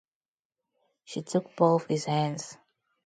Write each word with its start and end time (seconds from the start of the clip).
She 1.03 1.21
took 1.21 1.55
both 1.55 1.85
his 1.85 2.05
hands. 2.05 2.57